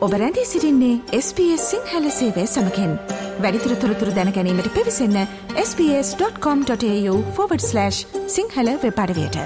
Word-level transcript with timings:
ඔබ 0.00 0.12
රැඳී 0.12 0.44
සිරින්නේ 0.44 1.00
SBS 1.18 1.56
සිංහල 1.56 2.08
සේවය 2.08 2.46
සමකෙන්. 2.46 2.98
වැඩිතුර 3.40 3.74
තොරතුර 3.74 4.08
දැනැනීමට 4.08 4.74
පිවිසන්න 4.74 5.26
ps.com.ta/ 5.54 7.90
Sinhala 8.26 8.68
වෙපඩවයට 8.82 9.36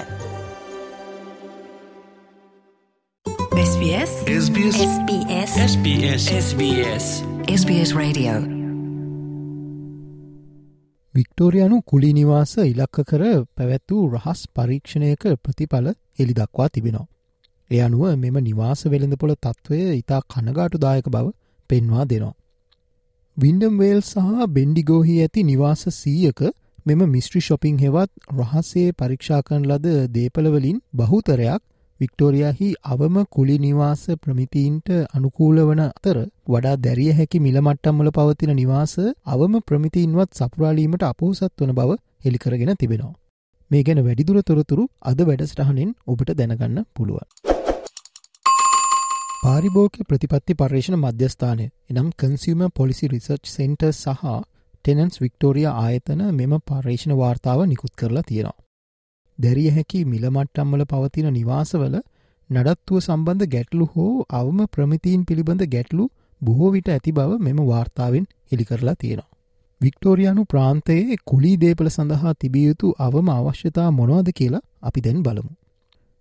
SBS 3.63 4.09
SBS 4.45 4.79
SBS 4.79 5.59
SBS 5.59 6.29
SBS 6.29 7.23
SBS 7.61 7.95
Radio. 7.95 8.31
වික්ටෝරයානු 11.15 11.81
කුලි 11.85 12.13
නිවාස 12.13 12.57
ඉලක්ක 12.57 13.01
කර 13.01 13.45
පැවැත් 13.57 13.91
වූ 13.91 14.09
රහස් 14.09 14.47
පරීක්ෂණයක 14.55 15.27
ප්‍රතිඵල 15.43 15.87
එළි 16.19 16.33
දක්වා 16.33 16.67
තිබෙනවා. 16.67 17.14
එය 17.71 17.79
අනුව 17.81 18.03
මෙම 18.17 18.37
නිවාස 18.41 18.81
වෙළඳපොළ 18.85 19.35
තත්ත්වය 19.37 19.79
ඉතා 19.93 20.21
කනගාටු 20.27 20.77
දායක 20.79 21.07
බව 21.09 21.27
පෙන්වා 21.69 22.05
දෙනවා. 22.05 22.35
වින්ඩම් 23.37 23.75
වේල් 23.77 24.01
සහ 24.03 24.47
බෙන්ඩිගෝහි 24.49 25.15
ඇති 25.19 25.41
නිවාස 25.43 25.81
සීයක 25.93 26.41
මෙම 26.85 27.01
මිස්ට්‍රි 27.09 27.41
ශොපිං 27.41 27.77
හෙවත් 27.77 28.11
රහසේ 28.35 28.89
පරීක්ෂාකන් 28.93 29.63
ලද 29.65 29.87
දේපලවලින් 30.13 30.77
බහුතරයක් 30.93 31.61
වික්ටෝරයාහි 31.99 32.69
අවම 32.85 33.17
කුලි 33.29 33.57
නිවාස 33.57 34.03
ප්‍රමිතීන්ට 34.21 34.89
අනුකූල 35.13 35.59
වන 35.63 35.81
අතර 35.83 36.17
වඩා 36.47 36.75
දැරිය 36.77 37.11
හැකි 37.13 37.39
මිලමට්ටම්මල 37.39 38.11
පවතින 38.11 38.53
නිවාස 38.53 38.95
අවම 39.27 39.55
ප්‍රමිතිීන්වත් 39.63 40.31
සපුරාලීමට 40.33 41.05
අපෝසත් 41.05 41.51
වන 41.57 41.73
බව 41.73 41.99
හෙළිකරගෙන 42.23 42.73
තිබෙනවා. 42.75 43.13
මේ 43.71 43.83
ගැන 43.83 44.03
වැඩිදුර 44.03 44.39
තොරතුරු 44.43 44.87
අද 45.03 45.19
වැඩසටහනෙන් 45.23 45.91
ඔබට 46.07 46.35
දැනගන්න 46.35 46.81
පුළුව. 46.93 47.54
පාරිභෝක 49.45 49.97
ප්‍රතිපත්ති 50.09 50.53
පර්ේෂණ 50.53 50.95
මධ්‍යස්ථානය 50.97 51.65
එනම් 51.91 52.07
කන්සිම 52.19 52.61
පොලිසි 52.69 53.07
රිසර්ච් 53.07 53.43
සෙන්ට 53.47 53.83
සහ 53.87 54.23
ටෙනන්ස් 54.85 55.21
වික්ටෝරිය 55.21 55.67
ආයතන 55.71 56.23
මෙම 56.31 56.53
පර්ේෂණ 56.61 57.13
වාර්තාව 57.13 57.59
නිකුත් 57.65 57.93
කරලා 57.93 58.23
තියෙනවා. 58.23 58.55
දැරිය 59.39 59.67
හැකි 59.69 59.99
මිලමට්ටම්මල 60.05 60.85
පවතින 60.85 61.27
නිවාසවල 61.29 61.99
නඩත්තුව 62.49 62.97
සම්බන්ධ 62.99 63.47
ගැටලු 63.47 63.89
හෝ 63.93 64.25
අවම 64.31 64.65
ප්‍රමිතීන් 64.69 65.21
පිළිබඳ 65.25 65.63
ගැටලු 65.67 66.09
බොහෝ 66.41 66.71
විට 66.71 66.89
ඇති 66.89 67.11
බව 67.11 67.37
මෙම 67.39 67.61
වාර්තාවෙන් 67.63 68.25
හෙළි 68.49 68.65
කරලා 68.65 68.95
තියෙනවා. 68.95 69.29
වික්ටෝරියනු 69.81 70.43
ප්‍රාන්තයේ 70.45 71.21
කුලී 71.25 71.55
දේපල 71.57 71.89
සඳහා 71.89 72.35
තිබියයුතු 72.35 72.95
අවම 72.99 73.29
අවශ්‍යතා 73.29 73.87
මොනවද 73.91 74.33
කියලා 74.33 74.65
අපි 74.81 74.99
දැන් 75.01 75.23
බලමු. 75.23 75.53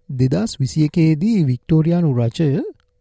දෙදස් 0.09 0.61
විසියකේදී 0.61 1.37
වික්ටෝරියානු 1.45 2.17
රචය 2.19 2.49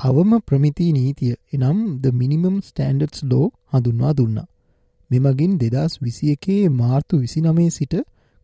අවම 0.03 0.31
ප්‍රමිති 0.39 0.85
නීතිය 0.91 1.35
එනම් 1.53 1.77
ද 1.97 2.09
මිනිමම් 2.11 2.55
ස්ටන්ඩඩ්ස් 2.59 3.19
ලෝ 3.23 3.45
හඳුන්වා 3.71 4.13
දුන්නා. 4.13 4.49
මෙමගින් 5.11 5.53
දෙදස් 5.57 5.93
විසි 6.01 6.31
එකේ 6.31 6.63
මාර්තු 6.71 7.19
විසිනමේ 7.19 7.69
සිට 7.69 7.93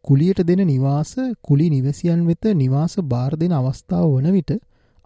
කුලියට 0.05 0.39
දෙන 0.43 0.61
නිවාස 0.65 1.11
කුලි 1.41 1.65
නිවසියන් 1.69 2.21
වෙත 2.27 2.45
නිවාස 2.55 2.93
බාර 3.05 3.31
දෙන 3.33 3.53
අවස්ථාව 3.53 4.05
වන 4.07 4.27
විට 4.31 4.51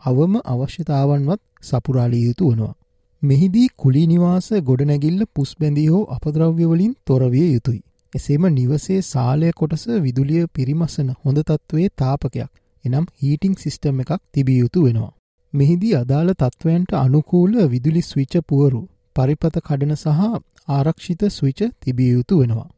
අවම 0.01 0.33
අවශ්‍යතාවන්වත් 0.45 1.41
සපුරාලිය 1.61 2.23
යුතු 2.25 2.51
වනවා. 2.51 2.75
මෙහිදී 3.21 3.73
කුලි 3.77 4.03
නිවාස 4.07 4.47
ගොඩනැගිල්ල 4.63 5.25
පුස්බැඳී 5.33 5.87
හෝ 5.87 6.03
අපද්‍රව්‍යවලින් 6.15 6.93
තොරවිය 7.05 7.47
යුතුයි. 7.47 7.81
එසේම 8.13 8.43
නිවසේ 8.51 8.99
සාලය 9.03 9.51
කොටස 9.55 9.87
විදුලිය 10.01 10.45
පිරිමසන 10.53 11.09
හොඳ 11.17 11.37
තත්ත්වයේ 11.41 11.95
තාපකයක් 11.97 12.49
එනම් 12.85 13.05
හීටිං 13.19 13.53
සිිස්ටම් 13.57 13.99
එකක් 13.99 14.23
තිබිය 14.31 14.59
යුතු 14.59 14.87
වෙනවා. 14.87 15.13
මෙහිදී 15.53 15.93
අදාළ 15.93 16.29
තත්ත්වයන්ට 16.33 16.91
අනුකූල 16.95 17.51
විදුලි 17.67 18.01
ස්විච 18.01 18.33
පුවරු 18.47 18.81
පරිපත 19.15 19.57
කඩන 19.59 19.93
සහ 19.95 20.21
ආරක්ෂිත 20.67 21.23
ස්විච 21.29 21.59
තිබිය 21.81 22.11
යුතු 22.11 22.39
වෙනවා. 22.39 22.69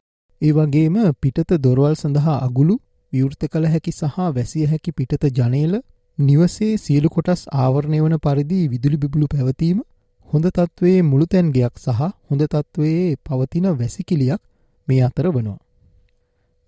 ඒ 0.42 0.52
වගේම 0.52 0.96
පිටත 1.20 1.50
දොරවල් 1.58 1.94
සඳහා 1.94 2.38
අගුළු 2.40 2.76
විවෘත 3.12 3.42
කළ 3.46 3.66
හැකි 3.66 3.92
සහ 3.92 4.16
වැසිය 4.30 4.66
හැකි 4.66 4.92
පිටත 4.92 5.24
ජනේල 5.30 5.74
නිවසේ 6.18 6.72
සියලු 6.76 7.08
කොටස් 7.08 7.42
ආවරණය 7.56 7.98
වන 8.00 8.16
පරිදි 8.18 8.60
විදුලි 8.68 8.96
බිබුලු 8.96 9.26
පැවතීම 9.26 9.78
හොඳ 10.28 10.46
තත්ත්වයේ 10.48 11.02
මුළුතැන්ගයක් 11.02 11.74
සහ 11.78 12.00
හොඳ 12.28 12.42
තත්ත්වයේ 12.44 13.16
පවතින 13.24 13.66
වැසිකිලියක් 13.74 14.42
මේ 14.88 15.02
අතර 15.02 15.26
වනවා. 15.28 15.58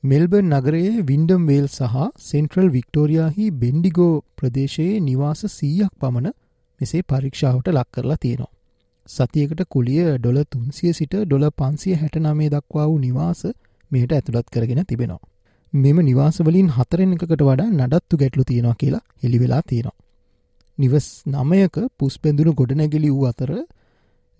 මෙල්බර් 0.04 0.42
නගරයේ 0.42 1.02
වින්ඩම් 1.02 1.46
වේල් 1.46 1.64
සහ 1.68 1.94
සෙන්ට්‍රල් 2.20 2.68
වික්ටෝරයාහි 2.68 3.44
බෙන්ඩිගෝ 3.52 4.22
ප්‍රදේශයේ 4.36 5.00
නිවාස 5.00 5.40
සීයක් 5.48 5.90
පමණ 6.00 6.34
මෙසේ 6.80 7.00
පරීක්ෂාවට 7.02 7.68
ලක් 7.68 7.88
කරලා 7.90 8.16
තියෙනවා. 8.16 8.52
සතියකට 9.08 9.62
කුලිය 9.66 10.04
ඩොල 10.16 10.38
තුන්සිය 10.44 10.92
සිට 10.92 11.14
ඩොල 11.22 11.46
පන්සිය 11.52 11.94
හැටනමේ 11.94 12.48
දක්වා 12.48 12.86
වූ 12.86 12.98
නිවාස 12.98 13.40
මේට 13.90 14.12
ඇතුළත් 14.12 14.48
කරගෙන 14.48 14.82
තිබෙනවා. 14.84 15.18
මෙම 15.72 15.98
නිවාසවලින් 16.00 16.68
හතරෙන් 16.68 17.16
එකකට 17.16 17.42
වඩා 17.42 17.68
නඩත්තු 17.70 18.20
ගැටලු 18.22 18.44
තියෙනවා 18.44 18.76
කියලා 18.76 19.02
හෙළිවෙලා 19.22 19.62
තියෙනවා. 19.62 19.98
නිවස් 20.78 21.08
නමයක 21.26 21.76
පුස්පැඳුණු 21.98 22.52
ගොඩනැගිලි 22.52 23.10
වූ 23.10 23.26
අතර 23.26 23.50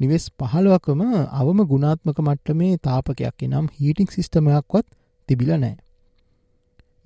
නිවෙස් 0.01 0.25
පහළුවකම 0.39 1.03
අවම 1.35 1.59
ගුණාත්මක 1.67 2.19
මට්ටමේ 2.21 2.73
තාපකයක් 2.81 3.45
නම් 3.45 3.67
හීටික් 3.77 4.11
සිිස්ටමයක්වත් 4.13 4.87
තිබිල 5.29 5.51
නෑ. 5.57 5.77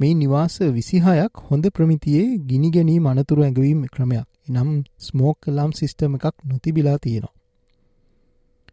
මේ 0.00 0.14
නිවාස 0.14 0.54
විසිහයක් 0.70 1.42
හොඳ 1.48 1.64
ප්‍රමිතියේ 1.68 2.28
ගිනි 2.48 2.68
ගැනී 2.70 2.98
මනතුරු 2.98 3.42
ඇඟවීම 3.42 3.80
ක්‍රමයක් 3.94 4.28
එනම් 4.50 4.70
ස්මෝක් 5.00 5.36
කලාම් 5.42 5.70
සිිස්ටම 5.72 6.14
එකක් 6.18 6.36
නොතිබිලා 6.44 6.98
තියෙනවා. 6.98 7.34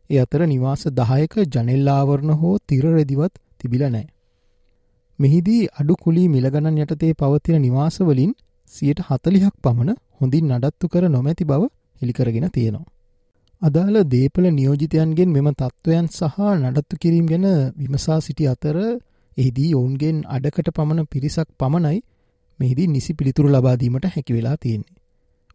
ඒ 0.09 0.19
අතර 0.19 0.41
නිවාස 0.45 0.83
දහයක 0.91 1.33
ජනෙල්ලාවරණ 1.53 2.31
හෝ 2.35 2.55
තිරරෙදිවත් 2.67 3.33
තිබිල 3.59 3.83
නෑ. 3.87 4.07
මෙහිදී 5.19 5.63
අඩු 5.79 5.93
කුලී 5.95 6.27
මිලගණන් 6.27 6.79
යටතේ 6.79 7.13
පවතින 7.13 7.61
නිවාසවලින් 7.61 8.31
සියට 8.71 9.01
හතලිහක් 9.07 9.55
පමණ 9.63 9.99
හොඳින් 10.19 10.47
නඩත්තු 10.51 10.85
කර 10.87 11.03
නොමැති 11.09 11.43
බව 11.43 11.61
හෙළිකරගෙන 12.01 12.47
තියෙනවා. 12.49 12.87
අදාළ 13.61 13.97
දේපල 14.05 14.45
නියෝජිතයන්ගෙන් 14.49 15.29
මෙම 15.29 15.47
තත්ත්වයන් 15.51 16.05
සහ 16.09 16.37
නඩත්තු 16.55 17.01
කිරීම් 17.01 17.25
ගැන 17.31 17.47
විමසා 17.77 18.19
සිටි 18.19 18.45
අතර 18.47 18.77
එහිදී 19.39 19.71
ඔවුන්ගෙන් 19.73 20.17
අඩකට 20.27 20.69
පමණ 20.71 21.07
පිරිසක් 21.07 21.47
පමණයි 21.57 21.99
මෙහිදී 22.59 22.87
නිසි 22.87 23.13
පිළිතුරු 23.13 23.49
ලබාදීමට 23.49 24.05
හැකි 24.07 24.33
වෙලා 24.33 24.57
තියෙන්නේ. 24.57 24.95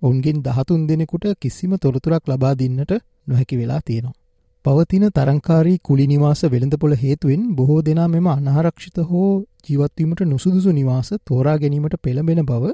ඔවුන්ගෙන් 0.02 0.38
දහතුන් 0.42 0.82
දෙනෙකුට 0.86 1.24
කිසිම 1.40 1.72
තොරතුරක් 1.78 2.24
ලබා 2.26 2.54
දින්නට 2.54 2.92
නොහැකි 3.26 3.56
වෙලා 3.56 3.80
තියෙනවා. 3.80 4.18
පවතින 4.64 5.04
තරංකාරී 5.10 5.78
කුලි 5.80 6.06
නිවාස 6.06 6.40
වෙළඳපොළ 6.46 6.94
හේතුවෙන් 6.96 7.42
බොහෝ 7.54 7.80
දෙනා 7.82 8.08
මෙම 8.08 8.26
අනාරක්ෂිත 8.28 8.98
හෝ 9.04 9.30
ජීවත්වීමට 9.66 10.20
නුසුදුසු 10.24 10.70
නිවාස 10.72 11.08
තෝරා 11.26 11.56
ගැනීමට 11.58 11.96
පෙළඹෙන 12.02 12.40
බව 12.42 12.72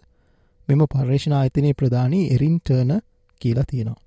මෙම 0.69 0.82
පර්ේෂණ 0.87 1.34
ආයතනයේ 1.34 1.75
ප්‍රධානී 1.75 2.25
එරින්ටර්න 2.31 2.92
කියලා 3.41 3.66
තියෙනවා. 3.69 3.98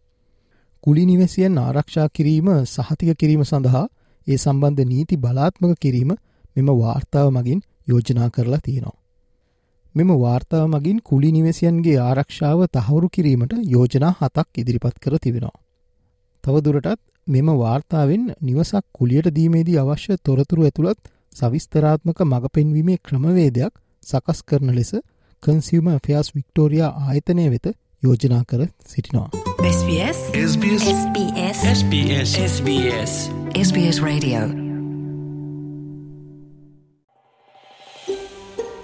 කුලි 0.83 1.03
නිවසියන් 1.05 1.57
ආරක්ෂා 1.57 2.07
කිරීම 2.09 2.47
සහතික 2.65 3.09
කිරීම 3.17 3.43
සඳහා 3.43 3.85
ඒ 4.27 4.37
සම්බන්ධ 4.37 4.85
නීති 4.85 5.15
බලාත්මක 5.17 5.75
කිරීම 5.81 6.11
මෙම 6.55 6.69
වාර්තාව 6.79 7.27
මගින් 7.31 7.61
යෝජනා 7.87 8.29
කරලා 8.29 8.61
තියෙනවා. 8.63 8.99
මෙම 9.95 10.11
වාර්තාව 10.19 10.67
මගින් 10.67 10.99
කුලි 11.03 11.31
නිවසියන්ගේ 11.31 11.97
ආරක්ෂාව 11.99 12.65
තහවුරු 12.73 13.09
කිරීමට 13.09 13.53
යෝජනා 13.65 14.13
හතක් 14.21 14.47
ඉදිරිපත් 14.57 14.95
කර 14.99 15.17
තිබෙනවා. 15.17 15.57
තවදුරටත් 16.43 17.01
මෙම 17.27 17.47
වාර්තාවෙන් 17.57 18.25
නිවසක් 18.41 18.85
කුලියට 18.91 19.35
දීමේදී 19.35 19.77
අවශ්‍ය 19.77 20.17
තොරතුරු 20.23 20.63
ඇතුළත් 20.63 21.13
සවිස්තරාත්මක 21.35 22.19
මඟ 22.21 22.49
පෙන්වීමේ 22.53 22.97
ක්‍රමවේදයක් 22.99 23.73
සකස් 24.03 24.43
කරන 24.43 24.75
ලෙස 24.75 24.91
කන්සිවම 25.43 25.87
ෆයාස් 26.05 26.35
වික්ටෝරයා 26.35 26.91
ආයතනය 27.05 27.47
වෙත 27.53 27.71
යෝජනා 28.03 28.43
කර 28.49 28.67
සිටිනවා. 28.87 29.29
SBS 29.67 30.19
SBS 30.43 30.83
SBS 30.93 31.63
SBS 31.71 32.35
SBS 32.47 33.13
SBS 33.61 33.97
Radio 34.01 34.62